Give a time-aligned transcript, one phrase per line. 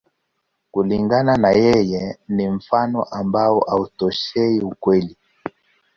[0.71, 5.17] Kulingana na yeye, ni mfano ambao hautoshei ukweli.